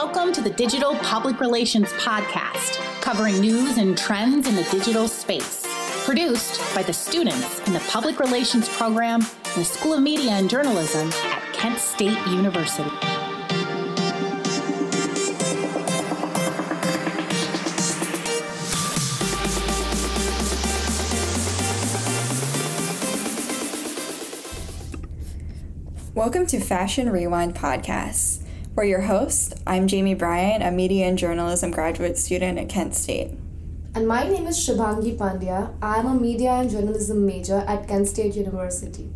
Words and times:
Welcome 0.00 0.32
to 0.34 0.40
the 0.40 0.50
Digital 0.50 0.94
Public 0.98 1.40
Relations 1.40 1.88
Podcast, 1.94 2.76
covering 3.00 3.40
news 3.40 3.78
and 3.78 3.98
trends 3.98 4.46
in 4.46 4.54
the 4.54 4.62
digital 4.70 5.08
space. 5.08 5.66
Produced 6.04 6.60
by 6.72 6.84
the 6.84 6.92
students 6.92 7.58
in 7.66 7.72
the 7.72 7.80
Public 7.80 8.20
Relations 8.20 8.68
program 8.68 9.22
in 9.22 9.58
the 9.58 9.64
School 9.64 9.94
of 9.94 10.00
Media 10.00 10.30
and 10.30 10.48
Journalism 10.48 11.10
at 11.24 11.42
Kent 11.52 11.80
State 11.80 12.16
University. 12.28 12.88
Welcome 26.14 26.46
to 26.46 26.60
Fashion 26.60 27.10
Rewind 27.10 27.56
Podcast. 27.56 28.44
We're 28.78 28.84
your 28.84 29.00
hosts. 29.00 29.52
I'm 29.66 29.88
Jamie 29.88 30.14
Brian, 30.14 30.62
a 30.62 30.70
media 30.70 31.06
and 31.06 31.18
journalism 31.18 31.72
graduate 31.72 32.16
student 32.16 32.60
at 32.60 32.68
Kent 32.68 32.94
State. 32.94 33.32
And 33.92 34.06
my 34.06 34.22
name 34.22 34.46
is 34.46 34.56
Shubhangi 34.56 35.16
Pandya. 35.16 35.74
I'm 35.82 36.06
a 36.06 36.14
media 36.14 36.52
and 36.52 36.70
journalism 36.70 37.26
major 37.26 37.64
at 37.66 37.88
Kent 37.88 38.06
State 38.06 38.36
University. 38.36 39.10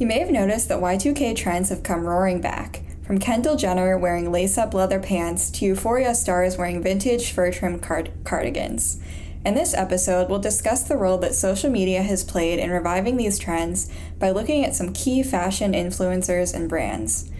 You 0.00 0.08
may 0.08 0.18
have 0.18 0.32
noticed 0.32 0.68
that 0.70 0.80
Y2K 0.80 1.36
trends 1.36 1.68
have 1.68 1.84
come 1.84 2.04
roaring 2.04 2.40
back. 2.40 2.82
From 3.06 3.20
Kendall 3.20 3.54
Jenner 3.54 3.96
wearing 3.96 4.32
lace 4.32 4.58
up 4.58 4.74
leather 4.74 4.98
pants 4.98 5.52
to 5.52 5.66
Euphoria 5.66 6.12
stars 6.12 6.58
wearing 6.58 6.82
vintage 6.82 7.30
fur 7.30 7.52
trimmed 7.52 7.80
card- 7.80 8.10
cardigans. 8.24 9.00
In 9.46 9.54
this 9.54 9.72
episode, 9.74 10.28
we'll 10.28 10.40
discuss 10.40 10.82
the 10.82 10.96
role 10.96 11.18
that 11.18 11.36
social 11.36 11.70
media 11.70 12.02
has 12.02 12.24
played 12.24 12.58
in 12.58 12.70
reviving 12.70 13.18
these 13.18 13.38
trends 13.38 13.88
by 14.18 14.32
looking 14.32 14.64
at 14.64 14.74
some 14.74 14.92
key 14.92 15.22
fashion 15.22 15.74
influencers 15.74 16.52
and 16.52 16.68
brands. 16.68 17.30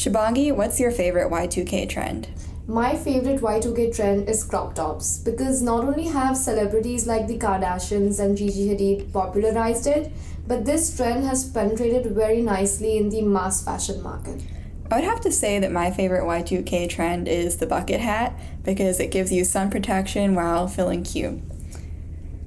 Shubhangi, 0.00 0.50
what's 0.56 0.80
your 0.80 0.90
favorite 0.90 1.30
Y2K 1.30 1.86
trend? 1.86 2.28
My 2.66 2.96
favorite 2.96 3.42
Y2K 3.42 3.94
trend 3.94 4.30
is 4.30 4.42
crop 4.42 4.74
tops 4.74 5.18
because 5.18 5.60
not 5.60 5.84
only 5.84 6.04
have 6.04 6.38
celebrities 6.38 7.06
like 7.06 7.26
the 7.26 7.36
Kardashians 7.36 8.18
and 8.18 8.34
Gigi 8.34 8.68
Hadid 8.68 9.12
popularized 9.12 9.86
it, 9.86 10.10
but 10.46 10.64
this 10.64 10.96
trend 10.96 11.24
has 11.24 11.44
penetrated 11.44 12.14
very 12.14 12.40
nicely 12.40 12.96
in 12.96 13.10
the 13.10 13.20
mass 13.20 13.62
fashion 13.62 14.02
market. 14.02 14.42
I 14.90 14.94
would 14.94 15.04
have 15.04 15.20
to 15.20 15.30
say 15.30 15.58
that 15.58 15.70
my 15.70 15.90
favorite 15.90 16.24
Y2K 16.24 16.88
trend 16.88 17.28
is 17.28 17.58
the 17.58 17.66
bucket 17.66 18.00
hat 18.00 18.32
because 18.64 19.00
it 19.00 19.10
gives 19.10 19.30
you 19.30 19.44
sun 19.44 19.70
protection 19.70 20.34
while 20.34 20.66
feeling 20.66 21.04
cute. 21.04 21.42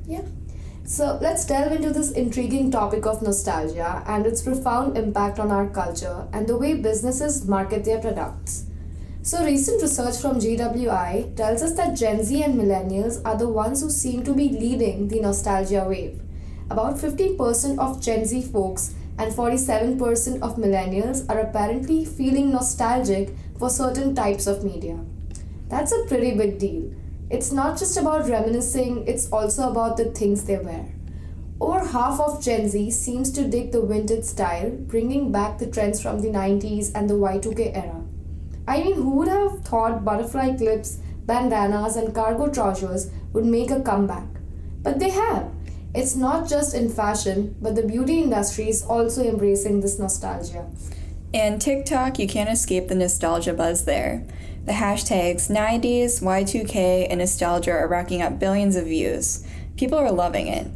Yeah. 0.08 0.24
So 0.86 1.18
let's 1.22 1.46
delve 1.46 1.72
into 1.72 1.92
this 1.92 2.12
intriguing 2.12 2.70
topic 2.70 3.06
of 3.06 3.22
nostalgia 3.22 4.04
and 4.06 4.26
its 4.26 4.42
profound 4.42 4.98
impact 4.98 5.40
on 5.40 5.50
our 5.50 5.68
culture 5.68 6.28
and 6.34 6.46
the 6.46 6.58
way 6.58 6.74
businesses 6.74 7.48
market 7.48 7.86
their 7.86 8.02
products. 8.02 8.66
So, 9.22 9.46
recent 9.46 9.82
research 9.82 10.18
from 10.18 10.40
GWI 10.40 11.38
tells 11.38 11.62
us 11.62 11.74
that 11.76 11.96
Gen 11.96 12.22
Z 12.26 12.44
and 12.44 12.60
millennials 12.60 13.22
are 13.24 13.38
the 13.38 13.48
ones 13.48 13.80
who 13.80 13.90
seem 13.90 14.24
to 14.26 14.34
be 14.34 14.50
leading 14.50 15.08
the 15.08 15.22
nostalgia 15.22 15.86
wave. 15.88 16.22
About 16.70 16.96
15% 16.98 17.80
of 17.80 18.02
Gen 18.02 18.26
Z 18.26 18.42
folks 18.42 18.94
and 19.18 19.32
47% 19.32 20.42
of 20.42 20.58
millennials 20.58 21.30
are 21.30 21.40
apparently 21.40 22.04
feeling 22.04 22.52
nostalgic 22.52 23.34
for 23.58 23.70
certain 23.70 24.14
types 24.14 24.46
of 24.48 24.66
media. 24.66 25.00
That's 25.70 25.94
a 25.94 26.04
pretty 26.10 26.36
big 26.36 26.60
deal. 26.60 26.92
It's 27.34 27.52
not 27.52 27.80
just 27.80 27.98
about 27.98 28.30
reminiscing, 28.30 29.08
it's 29.08 29.28
also 29.32 29.68
about 29.72 29.98
the 29.98 30.06
things 30.06 30.44
they 30.44 30.60
wear. 30.60 30.86
Over 31.60 31.84
half 31.84 32.20
of 32.20 32.44
Gen 32.44 32.70
Z 32.70 32.92
seems 32.92 33.32
to 33.32 33.48
dig 33.48 33.72
the 33.72 33.82
vintage 33.82 34.26
style, 34.26 34.70
bringing 34.70 35.32
back 35.32 35.58
the 35.58 35.66
trends 35.66 36.00
from 36.00 36.20
the 36.20 36.28
90s 36.28 36.92
and 36.94 37.10
the 37.10 37.16
Y2K 37.16 37.76
era. 37.76 38.04
I 38.68 38.84
mean, 38.84 38.94
who 38.94 39.10
would 39.16 39.30
have 39.30 39.66
thought 39.66 40.06
butterfly 40.06 40.58
clips, 40.58 41.00
bandanas, 41.26 41.96
and 41.96 42.14
cargo 42.14 42.52
trousers 42.52 43.10
would 43.34 43.46
make 43.46 43.72
a 43.72 43.82
comeback? 43.82 44.28
But 44.84 45.00
they 45.00 45.10
have. 45.10 45.50
It's 45.96 46.16
not 46.16 46.48
just 46.48 46.76
in 46.76 46.88
fashion, 46.88 47.56
but 47.60 47.74
the 47.74 47.82
beauty 47.82 48.22
industry 48.22 48.70
is 48.70 48.84
also 48.84 49.24
embracing 49.24 49.82
this 49.82 49.98
nostalgia. 49.98 50.70
And 51.34 51.60
TikTok, 51.60 52.20
you 52.20 52.28
can't 52.28 52.52
escape 52.52 52.90
the 52.90 52.96
nostalgia 52.96 53.56
buzz 53.56 53.86
there. 53.86 54.24
The 54.66 54.72
hashtags 54.72 55.52
90s, 55.52 56.22
Y2K, 56.22 57.08
and 57.10 57.20
nostalgia 57.20 57.72
are 57.72 57.88
racking 57.88 58.22
up 58.22 58.40
billions 58.40 58.78
of 58.78 58.86
views. 58.86 59.46
People 59.76 59.98
are 59.98 60.12
loving 60.12 60.48
it. 60.48 60.68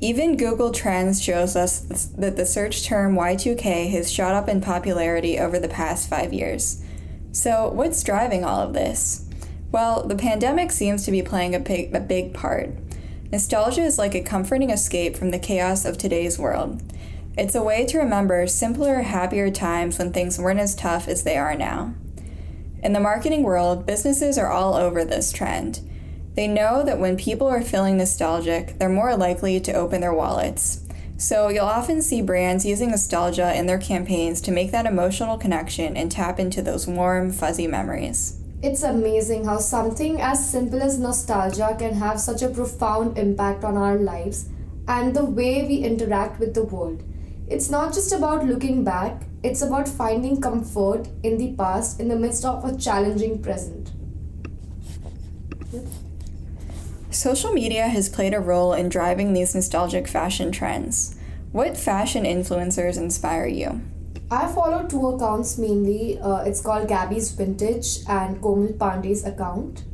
Even 0.00 0.36
Google 0.36 0.70
Trends 0.70 1.20
shows 1.20 1.56
us 1.56 1.80
that 2.16 2.36
the 2.36 2.46
search 2.46 2.84
term 2.84 3.16
Y2K 3.16 3.90
has 3.90 4.12
shot 4.12 4.36
up 4.36 4.48
in 4.48 4.60
popularity 4.60 5.36
over 5.36 5.58
the 5.58 5.68
past 5.68 6.08
five 6.08 6.32
years. 6.32 6.80
So, 7.32 7.68
what's 7.70 8.04
driving 8.04 8.44
all 8.44 8.60
of 8.60 8.74
this? 8.74 9.28
Well, 9.72 10.06
the 10.06 10.14
pandemic 10.14 10.70
seems 10.70 11.04
to 11.04 11.10
be 11.10 11.22
playing 11.22 11.56
a 11.56 11.60
big, 11.60 11.92
a 11.92 12.00
big 12.00 12.32
part. 12.32 12.70
Nostalgia 13.32 13.82
is 13.82 13.98
like 13.98 14.14
a 14.14 14.22
comforting 14.22 14.70
escape 14.70 15.16
from 15.16 15.32
the 15.32 15.40
chaos 15.40 15.84
of 15.84 15.98
today's 15.98 16.38
world. 16.38 16.80
It's 17.36 17.56
a 17.56 17.62
way 17.62 17.84
to 17.86 17.98
remember 17.98 18.46
simpler, 18.46 19.02
happier 19.02 19.50
times 19.50 19.98
when 19.98 20.12
things 20.12 20.38
weren't 20.38 20.60
as 20.60 20.76
tough 20.76 21.08
as 21.08 21.24
they 21.24 21.36
are 21.36 21.56
now. 21.56 21.94
In 22.80 22.92
the 22.92 23.00
marketing 23.00 23.42
world, 23.42 23.86
businesses 23.86 24.38
are 24.38 24.50
all 24.50 24.74
over 24.74 25.04
this 25.04 25.32
trend. 25.32 25.80
They 26.34 26.46
know 26.46 26.84
that 26.84 27.00
when 27.00 27.16
people 27.16 27.48
are 27.48 27.60
feeling 27.60 27.96
nostalgic, 27.96 28.78
they're 28.78 28.88
more 28.88 29.16
likely 29.16 29.58
to 29.58 29.72
open 29.72 30.00
their 30.00 30.14
wallets. 30.14 30.86
So 31.16 31.48
you'll 31.48 31.64
often 31.64 32.00
see 32.00 32.22
brands 32.22 32.64
using 32.64 32.92
nostalgia 32.92 33.52
in 33.58 33.66
their 33.66 33.78
campaigns 33.80 34.40
to 34.42 34.52
make 34.52 34.70
that 34.70 34.86
emotional 34.86 35.36
connection 35.36 35.96
and 35.96 36.12
tap 36.12 36.38
into 36.38 36.62
those 36.62 36.86
warm, 36.86 37.32
fuzzy 37.32 37.66
memories. 37.66 38.40
It's 38.62 38.84
amazing 38.84 39.44
how 39.44 39.58
something 39.58 40.20
as 40.20 40.48
simple 40.48 40.80
as 40.80 41.00
nostalgia 41.00 41.74
can 41.76 41.94
have 41.94 42.20
such 42.20 42.42
a 42.42 42.48
profound 42.48 43.18
impact 43.18 43.64
on 43.64 43.76
our 43.76 43.96
lives 43.96 44.48
and 44.86 45.14
the 45.14 45.24
way 45.24 45.66
we 45.66 45.78
interact 45.78 46.38
with 46.38 46.54
the 46.54 46.62
world. 46.62 47.02
It's 47.50 47.70
not 47.70 47.94
just 47.94 48.12
about 48.12 48.44
looking 48.44 48.84
back, 48.84 49.22
it's 49.42 49.62
about 49.62 49.88
finding 49.88 50.40
comfort 50.40 51.08
in 51.22 51.38
the 51.38 51.54
past 51.54 51.98
in 51.98 52.08
the 52.08 52.16
midst 52.16 52.44
of 52.44 52.62
a 52.62 52.76
challenging 52.76 53.40
present. 53.40 53.90
Social 57.10 57.52
media 57.52 57.88
has 57.88 58.10
played 58.10 58.34
a 58.34 58.40
role 58.40 58.74
in 58.74 58.90
driving 58.90 59.32
these 59.32 59.54
nostalgic 59.54 60.06
fashion 60.06 60.52
trends. 60.52 61.16
What 61.52 61.76
fashion 61.76 62.24
influencers 62.24 62.98
inspire 62.98 63.46
you? 63.46 63.80
I 64.30 64.46
follow 64.48 64.86
two 64.86 65.08
accounts 65.08 65.56
mainly. 65.56 66.20
Uh, 66.20 66.42
it's 66.44 66.60
called 66.60 66.86
Gabi's 66.86 67.30
Vintage 67.30 68.00
and 68.06 68.42
Komal 68.42 68.74
Pandey's 68.74 69.24
account. 69.24 69.84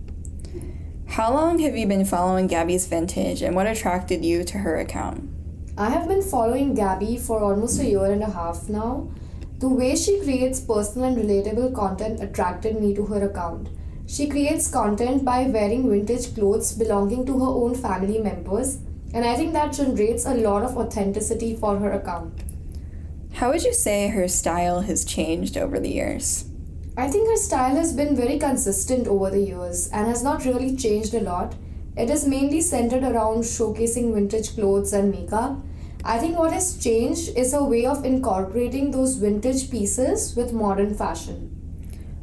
How 1.07 1.33
long 1.33 1.61
have 1.61 1.77
you 1.77 1.87
been 1.87 2.05
following 2.05 2.49
Gabi's 2.49 2.87
Vintage 2.89 3.43
and 3.43 3.55
what 3.55 3.69
attracted 3.69 4.25
you 4.25 4.43
to 4.43 4.59
her 4.59 4.77
account? 4.77 5.31
I 5.77 5.91
have 5.91 6.07
been 6.07 6.23
following 6.23 6.77
Gabi 6.77 7.19
for 7.19 7.41
almost 7.43 7.81
a 7.81 7.85
year 7.85 8.05
and 8.05 8.23
a 8.23 8.31
half 8.31 8.69
now. 8.69 9.11
The 9.59 9.69
way 9.69 9.97
she 9.97 10.21
creates 10.21 10.61
personal 10.61 11.09
and 11.09 11.17
relatable 11.17 11.75
content 11.75 12.23
attracted 12.23 12.81
me 12.81 12.95
to 12.95 13.05
her 13.07 13.29
account. 13.29 13.71
She 14.07 14.29
creates 14.29 14.71
content 14.71 15.25
by 15.25 15.49
wearing 15.49 15.91
vintage 15.91 16.33
clothes 16.33 16.73
belonging 16.75 17.27
to 17.27 17.41
her 17.41 17.47
own 17.47 17.75
family 17.75 18.19
members, 18.19 18.79
and 19.12 19.25
I 19.25 19.35
think 19.35 19.53
that 19.55 19.73
generates 19.73 20.27
a 20.27 20.35
lot 20.35 20.62
of 20.62 20.77
authenticity 20.77 21.57
for 21.57 21.77
her 21.77 21.91
account. 21.91 22.45
How 23.33 23.51
would 23.51 23.65
you 23.65 23.73
say 23.75 24.06
her 24.06 24.29
style 24.29 24.83
has 24.83 25.05
changed 25.05 25.56
over 25.56 25.81
the 25.81 25.91
years? 25.91 26.45
I 26.97 27.09
think 27.09 27.29
her 27.29 27.37
style 27.37 27.75
has 27.75 27.93
been 27.93 28.15
very 28.15 28.39
consistent 28.39 29.09
over 29.09 29.29
the 29.29 29.41
years 29.43 29.89
and 29.89 30.06
has 30.06 30.23
not 30.23 30.45
really 30.45 30.77
changed 30.77 31.15
a 31.15 31.21
lot. 31.21 31.56
It 31.97 32.10
is 32.10 32.27
mainly 32.27 32.60
centered 32.60 33.05
around 33.05 33.44
showcasing 33.44 34.15
vintage 34.15 34.55
clothes 34.55 34.93
and 34.93 35.12
makeup. 35.12 35.59
I 36.05 36.19
think 36.19 36.37
what 36.37 36.53
has 36.53 36.77
changed 36.77 37.37
is 37.37 37.53
her 37.53 37.62
way 37.62 37.87
of 37.87 38.05
incorporating 38.05 38.91
those 38.91 39.17
vintage 39.17 39.70
pieces 39.70 40.35
with 40.37 40.52
modern 40.52 40.94
fashion. 40.94 41.50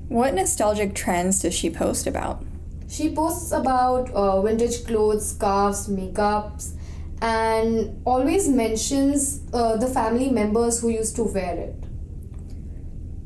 What 0.09 0.33
nostalgic 0.33 0.93
trends 0.93 1.41
does 1.41 1.53
she 1.53 1.69
post 1.69 2.05
about? 2.05 2.43
She 2.89 3.15
posts 3.15 3.53
about 3.53 4.11
uh, 4.11 4.41
vintage 4.41 4.85
clothes, 4.85 5.29
scarves, 5.29 5.87
makeups, 5.87 6.73
and 7.21 8.01
always 8.05 8.49
mentions 8.49 9.39
uh, 9.53 9.77
the 9.77 9.87
family 9.87 10.29
members 10.29 10.81
who 10.81 10.89
used 10.89 11.15
to 11.15 11.23
wear 11.23 11.55
it. 11.55 11.75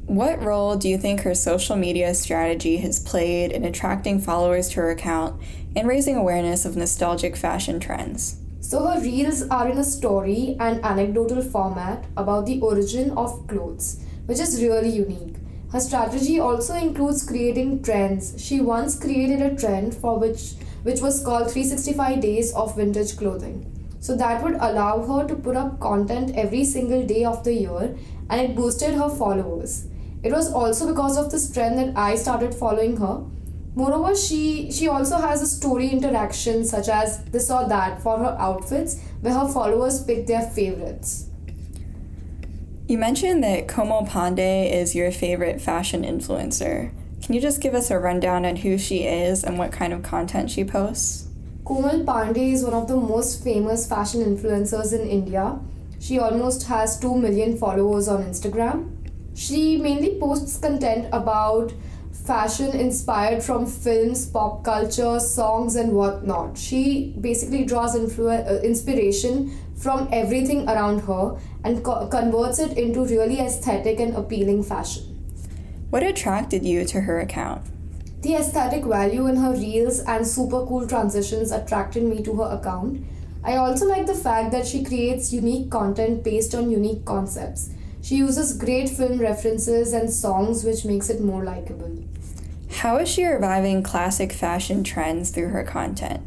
What 0.08 0.44
role 0.44 0.76
do 0.76 0.88
you 0.88 1.00
think 1.00 1.22
her 1.22 1.34
social 1.34 1.76
media 1.76 2.14
strategy 2.14 2.78
has 2.78 3.00
played 3.00 3.52
in 3.52 3.66
attracting 3.66 4.20
followers 4.20 4.70
to 4.70 4.82
her 4.82 4.92
account 4.92 5.42
and 5.76 5.88
raising 5.88 6.16
awareness 6.16 6.64
of 6.64 6.78
nostalgic 6.78 7.36
fashion 7.36 7.80
trends? 7.80 8.38
So, 8.60 8.86
her 8.86 9.02
reels 9.02 9.42
are 9.50 9.68
in 9.68 9.80
a 9.80 9.84
story 9.84 10.58
and 10.60 10.86
anecdotal 10.86 11.42
format 11.42 12.06
about 12.18 12.46
the 12.46 12.62
origin 12.62 13.18
of 13.18 13.48
clothes, 13.48 14.00
which 14.28 14.40
is 14.40 14.62
really 14.62 14.90
unique. 14.90 15.38
Her 15.72 15.80
strategy 15.80 16.40
also 16.40 16.76
includes 16.76 17.26
creating 17.26 17.82
trends. 17.82 18.36
She 18.38 18.62
once 18.62 19.00
created 19.00 19.42
a 19.42 19.56
trend 19.56 19.96
for 19.96 20.20
which 20.20 20.54
which 20.84 21.02
was 21.02 21.26
called 21.26 21.50
365 21.50 22.22
days 22.22 22.54
of 22.54 22.76
vintage 22.76 23.18
clothing. 23.18 23.66
So 24.00 24.16
that 24.18 24.44
would 24.44 24.54
allow 24.54 25.02
her 25.02 25.28
to 25.28 25.34
put 25.34 25.56
up 25.56 25.80
content 25.80 26.36
every 26.36 26.64
single 26.64 27.04
day 27.08 27.26
of 27.26 27.44
the 27.44 27.56
year 27.56 27.96
and 28.30 28.40
it 28.40 28.56
boosted 28.56 28.94
her 28.94 29.10
followers. 29.10 29.88
It 30.26 30.32
was 30.32 30.52
also 30.52 30.88
because 30.88 31.18
of 31.18 31.30
this 31.30 31.52
trend 31.52 31.78
that 31.78 31.96
I 31.96 32.16
started 32.16 32.56
following 32.56 32.98
her. 32.98 33.24
Moreover, 33.76 34.16
she 34.16 34.72
she 34.72 34.88
also 34.88 35.18
has 35.18 35.44
a 35.44 35.46
story 35.46 35.90
interaction 35.90 36.66
such 36.66 36.90
as 36.90 37.24
this 37.26 37.52
or 37.52 37.68
that 37.70 38.02
for 38.02 38.18
her 38.18 38.36
outfits 38.40 39.00
where 39.22 39.36
her 39.36 39.48
followers 39.48 40.04
pick 40.04 40.26
their 40.26 40.42
favorites. 40.42 41.30
You 42.88 42.98
mentioned 42.98 43.44
that 43.44 43.68
Komal 43.68 44.08
Pandey 44.08 44.74
is 44.74 44.96
your 44.96 45.12
favorite 45.12 45.62
fashion 45.62 46.02
influencer. 46.02 46.90
Can 47.22 47.36
you 47.36 47.42
just 47.42 47.62
give 47.62 47.76
us 47.76 47.92
a 47.92 48.00
rundown 48.00 48.46
on 48.46 48.56
who 48.56 48.80
she 48.80 49.04
is 49.04 49.44
and 49.44 49.60
what 49.60 49.72
kind 49.72 49.94
of 49.94 50.02
content 50.02 50.50
she 50.50 50.64
posts? 50.64 51.28
Komal 51.66 52.04
Pandey 52.04 52.54
is 52.54 52.64
one 52.64 52.74
of 52.74 52.88
the 52.88 52.98
most 52.98 53.44
famous 53.44 53.88
fashion 53.88 54.22
influencers 54.22 54.92
in 54.92 55.08
India. 55.08 55.60
She 56.00 56.18
almost 56.18 56.64
has 56.64 57.00
2 57.00 57.16
million 57.16 57.58
followers 57.58 58.08
on 58.08 58.24
Instagram. 58.24 58.95
She 59.36 59.76
mainly 59.76 60.18
posts 60.18 60.58
content 60.58 61.08
about 61.12 61.74
fashion 62.14 62.72
inspired 62.72 63.44
from 63.44 63.66
films, 63.66 64.26
pop 64.26 64.64
culture, 64.64 65.20
songs, 65.20 65.76
and 65.76 65.92
whatnot. 65.92 66.58
She 66.58 67.14
basically 67.20 67.66
draws 67.66 67.96
influ- 67.96 68.50
uh, 68.50 68.62
inspiration 68.62 69.52
from 69.76 70.08
everything 70.14 70.68
around 70.70 71.00
her 71.02 71.38
and 71.66 71.84
co- 71.84 72.08
converts 72.08 72.60
it 72.60 72.78
into 72.78 73.06
really 73.06 73.42
aesthetic 73.42 74.00
and 74.00 74.16
appealing 74.16 74.64
fashion. 74.64 75.04
What 75.90 76.02
attracted 76.02 76.64
you 76.64 76.86
to 76.86 77.02
her 77.02 77.20
account? 77.20 77.64
The 78.22 78.36
aesthetic 78.36 78.86
value 78.86 79.28
in 79.28 79.36
her 79.36 79.52
reels 79.52 80.00
and 80.00 80.26
super 80.26 80.66
cool 80.66 80.88
transitions 80.88 81.52
attracted 81.52 82.04
me 82.04 82.24
to 82.24 82.34
her 82.38 82.58
account. 82.58 83.06
I 83.44 83.58
also 83.58 83.86
like 83.86 84.08
the 84.08 84.16
fact 84.16 84.52
that 84.54 84.66
she 84.66 84.84
creates 84.84 85.34
unique 85.34 85.70
content 85.70 86.24
based 86.24 86.56
on 86.56 86.72
unique 86.72 87.04
concepts. 87.04 87.70
She 88.06 88.18
uses 88.18 88.56
great 88.56 88.88
film 88.90 89.18
references 89.18 89.92
and 89.92 90.14
songs, 90.14 90.64
which 90.64 90.86
makes 90.86 91.10
it 91.10 91.22
more 91.22 91.44
likable. 91.44 92.04
How 92.70 92.98
is 92.98 93.10
she 93.10 93.26
reviving 93.26 93.82
classic 93.82 94.32
fashion 94.32 94.84
trends 94.84 95.32
through 95.32 95.48
her 95.48 95.64
content? 95.64 96.22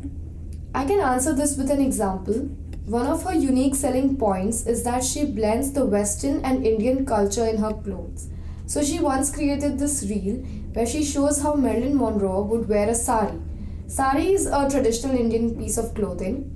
I 0.74 0.84
can 0.84 0.98
answer 0.98 1.32
this 1.32 1.56
with 1.56 1.70
an 1.70 1.80
example. 1.80 2.48
One 2.86 3.06
of 3.06 3.22
her 3.22 3.32
unique 3.32 3.76
selling 3.76 4.16
points 4.16 4.66
is 4.66 4.82
that 4.82 5.04
she 5.04 5.24
blends 5.24 5.70
the 5.70 5.86
Western 5.86 6.44
and 6.44 6.66
Indian 6.66 7.06
culture 7.06 7.46
in 7.46 7.58
her 7.58 7.74
clothes. 7.74 8.26
So 8.66 8.82
she 8.82 8.98
once 8.98 9.30
created 9.30 9.78
this 9.78 10.02
reel 10.02 10.38
where 10.72 10.84
she 10.84 11.04
shows 11.04 11.42
how 11.42 11.54
Marilyn 11.54 11.96
Monroe 11.96 12.42
would 12.42 12.68
wear 12.68 12.88
a 12.88 12.94
sari. 12.96 13.38
Sari 13.86 14.32
is 14.32 14.46
a 14.46 14.68
traditional 14.68 15.16
Indian 15.16 15.54
piece 15.56 15.78
of 15.78 15.94
clothing. 15.94 16.50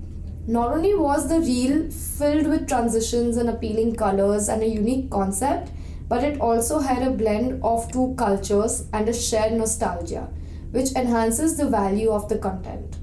Not 0.46 0.72
only 0.72 0.94
was 0.94 1.28
the 1.28 1.38
reel 1.38 1.88
filled 1.90 2.48
with 2.48 2.66
transitions 2.66 3.36
and 3.36 3.48
appealing 3.48 3.94
colors 3.94 4.48
and 4.48 4.60
a 4.62 4.66
unique 4.66 5.08
concept, 5.08 5.70
but 6.08 6.24
it 6.24 6.40
also 6.40 6.80
had 6.80 7.06
a 7.06 7.10
blend 7.10 7.62
of 7.62 7.90
two 7.92 8.14
cultures 8.18 8.86
and 8.92 9.08
a 9.08 9.12
shared 9.12 9.52
nostalgia, 9.52 10.28
which 10.72 10.92
enhances 10.96 11.56
the 11.56 11.68
value 11.68 12.10
of 12.10 12.28
the 12.28 12.38
content. 12.38 12.96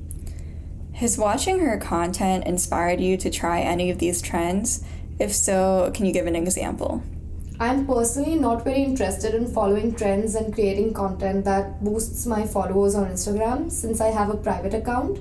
Has 0.94 1.18
watching 1.18 1.62
her 1.62 1.78
content 1.78 2.46
inspired 2.46 3.00
you 3.00 3.16
to 3.16 3.30
try 3.30 3.62
any 3.62 3.90
of 3.90 4.00
these 4.00 4.22
trends? 4.22 4.84
If 5.18 5.34
so, 5.34 5.92
can 5.94 6.06
you 6.06 6.12
give 6.12 6.28
an 6.28 6.36
example? 6.36 7.02
I'm 7.58 7.88
personally 7.88 8.36
not 8.36 8.66
very 8.66 8.84
interested 8.84 9.34
in 9.34 9.48
following 9.48 9.96
trends 9.96 10.36
and 10.36 10.54
creating 10.54 10.94
content 10.94 11.46
that 11.46 11.82
boosts 11.82 12.26
my 12.26 12.46
followers 12.46 12.96
on 12.96 13.10
Instagram 13.10 13.72
since 13.72 14.02
I 14.02 14.10
have 14.10 14.30
a 14.30 14.38
private 14.38 14.74
account. 14.74 15.20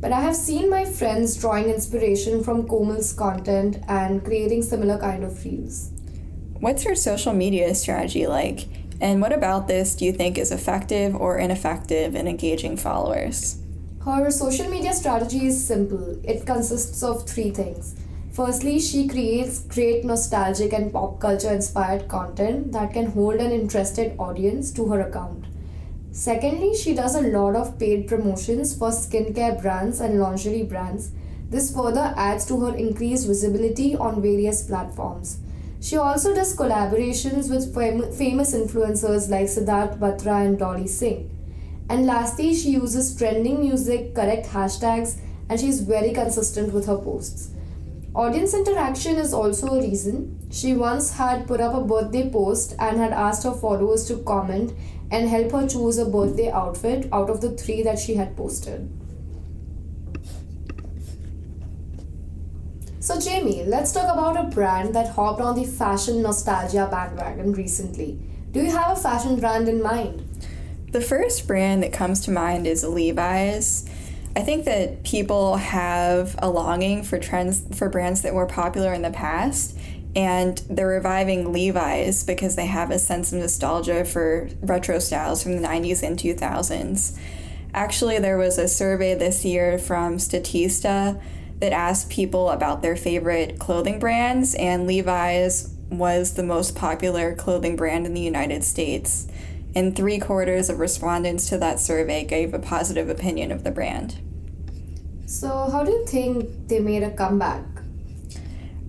But 0.00 0.12
I 0.12 0.20
have 0.20 0.36
seen 0.36 0.70
my 0.70 0.84
friends 0.84 1.36
drawing 1.36 1.70
inspiration 1.70 2.44
from 2.44 2.68
Komal's 2.68 3.12
content 3.12 3.78
and 3.88 4.24
creating 4.24 4.62
similar 4.62 4.96
kind 4.96 5.24
of 5.24 5.44
reels. 5.44 5.90
What's 6.60 6.84
her 6.84 6.94
social 6.94 7.32
media 7.32 7.74
strategy 7.74 8.26
like? 8.26 8.68
And 9.00 9.20
what 9.20 9.32
about 9.32 9.66
this 9.66 9.96
do 9.96 10.04
you 10.04 10.12
think 10.12 10.38
is 10.38 10.52
effective 10.52 11.16
or 11.16 11.38
ineffective 11.38 12.14
in 12.14 12.28
engaging 12.28 12.76
followers? 12.76 13.60
Her 14.04 14.30
social 14.30 14.68
media 14.68 14.92
strategy 14.92 15.46
is 15.46 15.66
simple. 15.66 16.20
It 16.24 16.46
consists 16.46 17.02
of 17.02 17.28
three 17.28 17.50
things. 17.50 17.96
Firstly, 18.32 18.78
she 18.78 19.08
creates 19.08 19.60
great 19.60 20.04
nostalgic 20.04 20.72
and 20.72 20.92
pop 20.92 21.18
culture 21.18 21.52
inspired 21.52 22.06
content 22.06 22.70
that 22.70 22.92
can 22.92 23.06
hold 23.06 23.34
an 23.34 23.50
interested 23.50 24.14
audience 24.16 24.70
to 24.72 24.86
her 24.86 25.00
account. 25.00 25.44
Secondly, 26.10 26.74
she 26.74 26.94
does 26.94 27.14
a 27.14 27.22
lot 27.22 27.54
of 27.54 27.78
paid 27.78 28.08
promotions 28.08 28.76
for 28.76 28.88
skincare 28.88 29.60
brands 29.60 30.00
and 30.00 30.18
lingerie 30.18 30.62
brands. 30.62 31.10
This 31.50 31.74
further 31.74 32.12
adds 32.16 32.44
to 32.46 32.60
her 32.60 32.74
increased 32.74 33.26
visibility 33.26 33.94
on 33.96 34.20
various 34.20 34.62
platforms. 34.62 35.38
She 35.80 35.96
also 35.96 36.34
does 36.34 36.56
collaborations 36.56 37.50
with 37.50 37.72
fam- 37.72 38.10
famous 38.12 38.54
influencers 38.54 39.30
like 39.30 39.46
Siddharth 39.46 39.98
Batra 39.98 40.44
and 40.44 40.58
Dolly 40.58 40.88
Singh. 40.88 41.30
And 41.88 42.04
lastly, 42.04 42.54
she 42.54 42.70
uses 42.70 43.16
trending 43.16 43.60
music, 43.60 44.14
correct 44.14 44.48
hashtags, 44.48 45.18
and 45.48 45.58
she's 45.58 45.80
very 45.80 46.12
consistent 46.12 46.72
with 46.74 46.86
her 46.86 46.98
posts. 46.98 47.50
Audience 48.14 48.52
interaction 48.52 49.16
is 49.16 49.32
also 49.32 49.68
a 49.68 49.80
reason. 49.80 50.38
She 50.50 50.74
once 50.74 51.12
had 51.12 51.46
put 51.46 51.60
up 51.60 51.74
a 51.74 51.84
birthday 51.84 52.28
post 52.28 52.74
and 52.78 52.98
had 52.98 53.12
asked 53.12 53.44
her 53.44 53.52
followers 53.52 54.06
to 54.08 54.18
comment 54.18 54.72
and 55.10 55.28
help 55.28 55.52
her 55.52 55.66
choose 55.66 55.98
a 55.98 56.04
birthday 56.04 56.50
outfit 56.50 57.08
out 57.12 57.30
of 57.30 57.40
the 57.40 57.50
three 57.50 57.82
that 57.82 57.98
she 57.98 58.14
had 58.14 58.36
posted. 58.36 58.90
So, 63.00 63.18
Jamie, 63.18 63.64
let's 63.64 63.92
talk 63.92 64.12
about 64.12 64.36
a 64.36 64.50
brand 64.50 64.94
that 64.94 65.14
hopped 65.14 65.40
on 65.40 65.54
the 65.54 65.64
fashion 65.64 66.20
nostalgia 66.20 66.88
bandwagon 66.90 67.52
recently. 67.52 68.18
Do 68.52 68.60
you 68.60 68.70
have 68.70 68.98
a 68.98 69.00
fashion 69.00 69.40
brand 69.40 69.68
in 69.68 69.82
mind? 69.82 70.24
The 70.90 71.00
first 71.00 71.46
brand 71.46 71.82
that 71.82 71.92
comes 71.92 72.20
to 72.22 72.30
mind 72.30 72.66
is 72.66 72.84
Levi's. 72.84 73.88
I 74.36 74.40
think 74.42 74.66
that 74.66 75.04
people 75.04 75.56
have 75.56 76.34
a 76.38 76.48
longing 76.50 77.02
for 77.02 77.18
trends 77.18 77.62
for 77.76 77.88
brands 77.88 78.22
that 78.22 78.34
were 78.34 78.46
popular 78.46 78.92
in 78.92 79.02
the 79.02 79.10
past 79.10 79.78
and 80.16 80.58
they're 80.70 80.88
reviving 80.88 81.52
Levi's 81.52 82.24
because 82.24 82.56
they 82.56 82.66
have 82.66 82.90
a 82.90 82.98
sense 82.98 83.32
of 83.32 83.38
nostalgia 83.38 84.04
for 84.04 84.48
retro 84.60 84.98
styles 84.98 85.42
from 85.42 85.56
the 85.56 85.66
90s 85.66 86.02
and 86.02 86.18
2000s. 86.18 87.18
Actually, 87.74 88.18
there 88.18 88.38
was 88.38 88.58
a 88.58 88.66
survey 88.66 89.14
this 89.14 89.44
year 89.44 89.78
from 89.78 90.16
Statista 90.16 91.20
that 91.60 91.72
asked 91.72 92.08
people 92.08 92.50
about 92.50 92.82
their 92.82 92.96
favorite 92.96 93.58
clothing 93.58 93.98
brands, 93.98 94.54
and 94.54 94.86
Levi's 94.86 95.74
was 95.90 96.34
the 96.34 96.42
most 96.42 96.74
popular 96.74 97.34
clothing 97.34 97.76
brand 97.76 98.06
in 98.06 98.14
the 98.14 98.20
United 98.20 98.64
States. 98.64 99.26
And 99.74 99.94
three 99.94 100.18
quarters 100.18 100.70
of 100.70 100.78
respondents 100.78 101.48
to 101.50 101.58
that 101.58 101.78
survey 101.78 102.24
gave 102.24 102.54
a 102.54 102.58
positive 102.58 103.08
opinion 103.08 103.52
of 103.52 103.64
the 103.64 103.70
brand. 103.70 104.16
So, 105.26 105.68
how 105.70 105.84
do 105.84 105.90
you 105.90 106.06
think 106.06 106.68
they 106.68 106.80
made 106.80 107.02
a 107.02 107.10
comeback? 107.10 107.64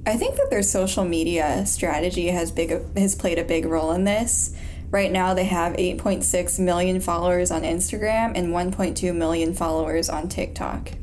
I 0.09 0.17
think 0.17 0.35
that 0.37 0.49
their 0.49 0.63
social 0.63 1.05
media 1.05 1.65
strategy 1.65 2.27
has 2.27 2.51
big 2.51 2.71
has 2.97 3.15
played 3.15 3.37
a 3.37 3.43
big 3.43 3.65
role 3.65 3.91
in 3.91 4.05
this. 4.05 4.55
Right 4.91 5.11
now, 5.11 5.35
they 5.35 5.43
have 5.45 5.73
8.6 5.73 6.59
million 6.59 6.99
followers 6.99 7.51
on 7.51 7.61
Instagram 7.61 8.31
and 8.35 8.47
1.2 8.47 9.15
million 9.15 9.53
followers 9.53 10.09
on 10.09 10.27
TikTok. 10.27 10.93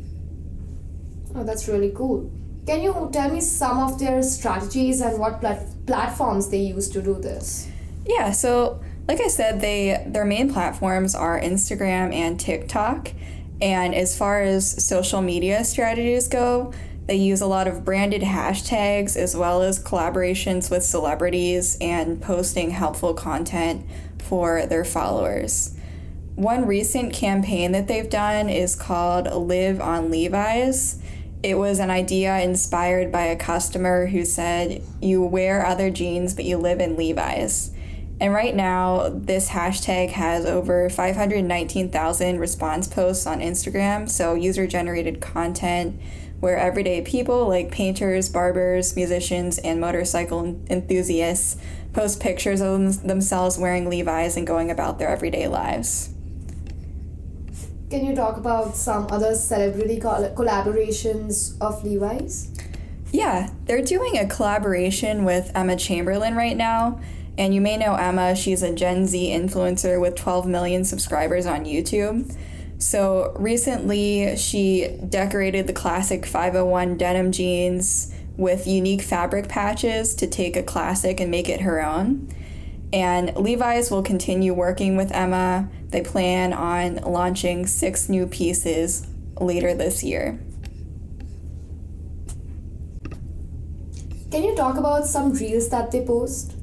Oh, 1.37 1.45
that's 1.45 1.69
really 1.69 1.93
cool. 1.95 2.29
Can 2.67 2.83
you 2.83 3.09
tell 3.13 3.31
me 3.31 3.41
some 3.41 3.79
of 3.79 4.01
their 4.01 4.25
strategies 4.25 5.01
and 5.01 5.21
what 5.21 5.41
plat- 5.41 5.69
platforms 5.87 6.49
they 6.49 6.63
use 6.63 6.89
to 6.91 7.01
do 7.01 7.15
this? 7.15 7.69
Yeah, 8.07 8.33
so 8.33 8.81
like 9.07 9.21
I 9.21 9.29
said, 9.29 9.61
they 9.61 10.03
their 10.05 10.25
main 10.25 10.53
platforms 10.53 11.15
are 11.15 11.41
Instagram 11.41 12.13
and 12.13 12.41
TikTok. 12.41 13.13
And 13.61 13.95
as 13.95 14.19
far 14.19 14.43
as 14.43 14.85
social 14.85 15.23
media 15.23 15.65
strategies 15.65 16.27
go, 16.27 16.73
they 17.07 17.17
use 17.17 17.41
a 17.41 17.47
lot 17.47 17.69
of 17.69 17.85
branded 17.85 18.23
hashtags 18.23 19.17
as 19.17 19.37
well 19.37 19.63
as 19.63 19.83
collaborations 19.83 20.71
with 20.71 20.83
celebrities 20.83 21.77
and 21.81 22.21
posting 22.21 22.71
helpful 22.71 23.15
content 23.15 23.87
for 24.19 24.67
their 24.67 24.85
followers. 24.85 25.77
One 26.35 26.67
recent 26.67 27.15
campaign 27.15 27.73
that 27.73 27.87
they've 27.87 28.11
done 28.11 28.49
is 28.51 28.75
called 28.75 29.33
Live 29.33 29.81
on 29.81 30.11
Levi's. 30.11 31.01
It 31.43 31.57
was 31.57 31.79
an 31.79 31.91
idea 31.91 32.41
inspired 32.41 33.13
by 33.13 33.23
a 33.23 33.37
customer 33.37 34.07
who 34.07 34.25
said, 34.25 34.83
You 35.01 35.23
wear 35.23 35.65
other 35.65 35.91
jeans, 35.91 36.35
but 36.35 36.45
you 36.45 36.59
live 36.59 36.81
in 36.81 36.97
Levi's. 36.97 37.71
And 38.19 38.33
right 38.33 38.55
now, 38.55 39.11
this 39.11 39.51
hashtag 39.51 40.11
has 40.11 40.45
over 40.47 40.89
519,000 40.89 42.39
response 42.39 42.89
posts 42.89 43.27
on 43.27 43.41
Instagram, 43.41 44.09
so 44.09 44.35
user 44.35 44.67
generated 44.67 45.21
content 45.21 46.01
where 46.41 46.57
everyday 46.57 47.01
people 47.03 47.49
like 47.49 47.71
painters, 47.71 48.29
barbers, 48.29 48.95
musicians, 48.97 49.59
and 49.59 49.81
motorcycle 49.81 50.61
enthusiasts 50.69 51.57
post 51.93 52.21
pictures 52.21 52.61
of 52.61 53.03
themselves 53.07 53.59
wearing 53.59 53.89
Levi's 53.89 54.37
and 54.37 54.47
going 54.47 54.71
about 54.71 54.99
their 54.99 55.09
everyday 55.09 55.49
lives. 55.49 56.11
Can 57.91 58.05
you 58.05 58.15
talk 58.15 58.37
about 58.37 58.77
some 58.77 59.07
other 59.11 59.35
celebrity 59.35 59.99
coll- 60.01 60.31
collaborations 60.35 61.57
of 61.61 61.85
Levi's? 61.85 62.51
Yeah, 63.13 63.51
they're 63.67 63.83
doing 63.83 64.19
a 64.19 64.27
collaboration 64.27 65.25
with 65.25 65.53
Emma 65.55 65.77
Chamberlain 65.77 66.35
right 66.35 66.57
now 66.57 67.01
And 67.39 67.55
you 67.55 67.61
may 67.61 67.77
know 67.77 67.95
Emma, 67.95 68.35
she's 68.35 68.63
a 68.63 68.75
Gen 68.75 69.07
Z 69.07 69.31
influencer 69.31 70.01
with 70.01 70.15
12 70.15 70.47
million 70.47 70.85
subscribers 70.85 71.45
on 71.47 71.65
YouTube. 71.65 72.35
So 72.79 73.35
recently, 73.39 74.37
she 74.37 74.89
decorated 75.09 75.67
the 75.67 75.73
classic 75.73 76.27
501 76.27 76.99
denim 76.99 77.33
jeans 77.33 78.13
with 78.37 78.67
unique 78.67 79.03
fabric 79.03 79.49
patches 79.49 80.15
to 80.17 80.27
take 80.27 80.57
a 80.57 80.63
classic 80.63 81.21
and 81.21 81.31
make 81.31 81.49
it 81.49 81.63
her 81.63 81.85
own. 81.85 82.29
And 82.93 83.35
Levi's 83.37 83.91
will 83.91 84.03
continue 84.03 84.53
working 84.53 84.97
with 84.97 85.11
Emma. 85.13 85.69
They 85.89 86.03
plan 86.03 86.53
on 86.53 86.97
launching 86.97 87.67
six 87.67 88.09
new 88.09 88.27
pieces 88.27 89.07
later 89.41 89.75
this 89.75 90.05
year. 90.05 90.39
Can 94.31 94.45
you 94.45 94.55
talk 94.55 94.77
about 94.77 95.07
some 95.07 95.33
reels 95.33 95.71
that 95.71 95.91
they 95.91 96.05
post? 96.05 96.56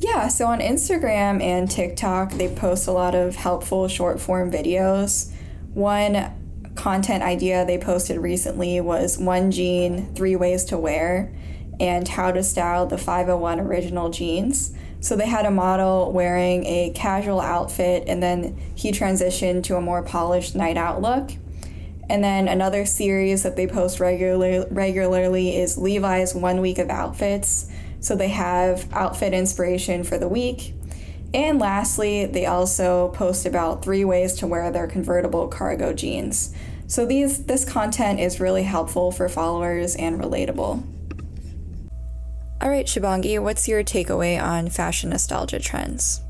Yeah, 0.00 0.28
so 0.28 0.46
on 0.46 0.60
Instagram 0.60 1.42
and 1.42 1.68
TikTok, 1.68 2.32
they 2.32 2.54
post 2.54 2.86
a 2.86 2.92
lot 2.92 3.16
of 3.16 3.34
helpful 3.34 3.88
short 3.88 4.20
form 4.20 4.48
videos. 4.48 5.32
One 5.74 6.32
content 6.76 7.24
idea 7.24 7.66
they 7.66 7.78
posted 7.78 8.18
recently 8.18 8.80
was 8.80 9.18
one 9.18 9.50
jean, 9.50 10.14
three 10.14 10.36
ways 10.36 10.64
to 10.66 10.78
wear, 10.78 11.34
and 11.80 12.06
how 12.06 12.30
to 12.30 12.44
style 12.44 12.86
the 12.86 12.96
501 12.96 13.58
original 13.58 14.10
jeans. 14.10 14.72
So 15.00 15.16
they 15.16 15.26
had 15.26 15.46
a 15.46 15.50
model 15.50 16.12
wearing 16.12 16.64
a 16.66 16.90
casual 16.94 17.40
outfit, 17.40 18.04
and 18.06 18.22
then 18.22 18.56
he 18.76 18.92
transitioned 18.92 19.64
to 19.64 19.76
a 19.76 19.80
more 19.80 20.04
polished 20.04 20.54
night 20.54 20.76
out 20.76 21.02
look. 21.02 21.30
And 22.08 22.22
then 22.22 22.46
another 22.46 22.86
series 22.86 23.42
that 23.42 23.56
they 23.56 23.66
post 23.66 23.98
regularly 23.98 24.64
regularly 24.70 25.56
is 25.56 25.76
Levi's 25.76 26.34
one 26.34 26.60
week 26.60 26.78
of 26.78 26.88
outfits. 26.88 27.68
So 28.00 28.14
they 28.14 28.28
have 28.28 28.88
outfit 28.92 29.32
inspiration 29.32 30.04
for 30.04 30.18
the 30.18 30.28
week. 30.28 30.74
And 31.34 31.58
lastly, 31.58 32.26
they 32.26 32.46
also 32.46 33.08
post 33.08 33.44
about 33.44 33.84
three 33.84 34.04
ways 34.04 34.34
to 34.34 34.46
wear 34.46 34.70
their 34.70 34.86
convertible 34.86 35.48
cargo 35.48 35.92
jeans. 35.92 36.54
So 36.86 37.04
these 37.04 37.44
this 37.44 37.66
content 37.66 38.18
is 38.18 38.40
really 38.40 38.62
helpful 38.62 39.12
for 39.12 39.28
followers 39.28 39.94
and 39.96 40.18
relatable. 40.18 40.82
All 42.60 42.70
right, 42.70 42.86
Shubhangi, 42.86 43.40
what's 43.40 43.68
your 43.68 43.84
takeaway 43.84 44.42
on 44.42 44.70
fashion 44.70 45.10
nostalgia 45.10 45.60
trends? 45.60 46.22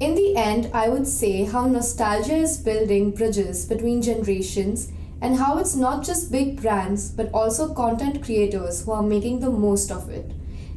In 0.00 0.14
the 0.14 0.36
end, 0.36 0.70
I 0.72 0.88
would 0.88 1.08
say 1.08 1.44
how 1.44 1.66
nostalgia 1.66 2.36
is 2.36 2.56
building 2.56 3.10
bridges 3.10 3.66
between 3.66 4.00
generations 4.00 4.92
and 5.20 5.36
how 5.36 5.58
it's 5.58 5.74
not 5.74 6.04
just 6.04 6.30
big 6.30 6.60
brands 6.60 7.10
but 7.10 7.30
also 7.32 7.74
content 7.74 8.22
creators 8.24 8.84
who 8.84 8.92
are 8.92 9.02
making 9.02 9.40
the 9.40 9.50
most 9.50 9.90
of 9.90 10.08
it. 10.08 10.32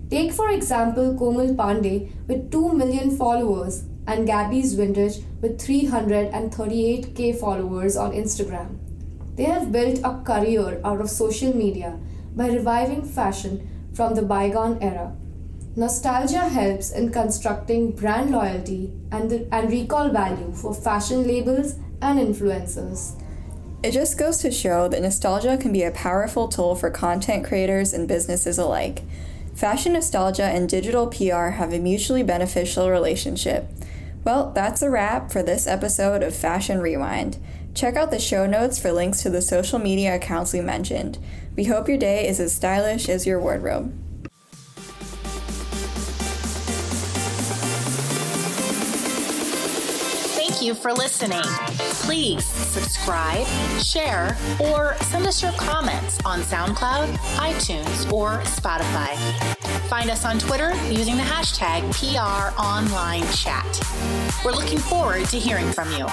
Take, 0.10 0.33
for 0.33 0.50
example, 0.50 1.15
Komal 1.17 1.55
Pandey 1.55 2.12
with 2.27 2.51
2 2.51 2.74
million 2.74 3.15
followers 3.15 3.83
and 4.07 4.27
Gabi's 4.27 4.74
Vintage 4.74 5.19
with 5.41 5.60
338k 5.60 7.39
followers 7.39 7.95
on 7.95 8.12
Instagram. 8.12 8.77
They 9.36 9.45
have 9.45 9.71
built 9.71 10.00
a 10.03 10.21
career 10.24 10.81
out 10.83 11.00
of 11.00 11.10
social 11.10 11.55
media 11.55 11.98
by 12.36 12.48
reviving 12.50 13.03
fashion 13.05 13.67
from 13.93 14.15
the 14.15 14.21
bygone 14.21 14.79
era. 14.81 15.15
Nostalgia 15.75 16.50
helps 16.50 16.91
in 16.91 17.12
constructing 17.13 17.91
brand 17.91 18.31
loyalty 18.31 18.91
and, 19.12 19.29
the, 19.29 19.48
and 19.53 19.71
recall 19.71 20.10
value 20.10 20.51
for 20.51 20.74
fashion 20.74 21.25
labels 21.25 21.75
and 22.01 22.19
influencers. 22.19 23.20
It 23.83 23.93
just 23.93 24.19
goes 24.19 24.38
to 24.39 24.51
show 24.51 24.88
that 24.88 25.01
nostalgia 25.01 25.57
can 25.57 25.73
be 25.73 25.81
a 25.81 25.89
powerful 25.89 26.47
tool 26.47 26.75
for 26.75 26.91
content 26.91 27.43
creators 27.43 27.93
and 27.93 28.07
businesses 28.07 28.59
alike. 28.59 29.01
Fashion 29.55 29.93
nostalgia 29.93 30.43
and 30.43 30.69
digital 30.69 31.07
PR 31.07 31.50
have 31.50 31.73
a 31.73 31.79
mutually 31.79 32.21
beneficial 32.21 32.91
relationship. 32.91 33.67
Well, 34.23 34.51
that's 34.51 34.83
a 34.83 34.89
wrap 34.91 35.31
for 35.31 35.41
this 35.41 35.65
episode 35.65 36.21
of 36.21 36.35
Fashion 36.35 36.79
Rewind. 36.79 37.39
Check 37.73 37.95
out 37.95 38.11
the 38.11 38.19
show 38.19 38.45
notes 38.45 38.77
for 38.77 38.91
links 38.91 39.23
to 39.23 39.31
the 39.31 39.41
social 39.41 39.79
media 39.79 40.15
accounts 40.15 40.53
we 40.53 40.61
mentioned. 40.61 41.17
We 41.55 41.63
hope 41.63 41.89
your 41.89 41.97
day 41.97 42.27
is 42.27 42.39
as 42.39 42.53
stylish 42.53 43.09
as 43.09 43.25
your 43.25 43.39
wardrobe. 43.39 43.91
Thank 50.61 50.75
you 50.75 50.75
for 50.75 50.93
listening. 50.93 51.41
Please 52.05 52.45
subscribe, 52.45 53.47
share, 53.81 54.37
or 54.59 54.95
send 55.05 55.25
us 55.25 55.41
your 55.41 55.53
comments 55.53 56.23
on 56.23 56.41
SoundCloud, 56.41 57.11
iTunes, 57.37 58.11
or 58.13 58.41
Spotify. 58.41 59.17
Find 59.89 60.11
us 60.11 60.23
on 60.23 60.37
Twitter 60.37 60.75
using 60.91 61.17
the 61.17 61.23
hashtag 61.23 61.81
PROnlineChat. 61.91 62.53
We're 64.45 64.51
looking 64.51 64.77
forward 64.77 65.25
to 65.29 65.39
hearing 65.39 65.71
from 65.71 65.91
you. 65.93 66.05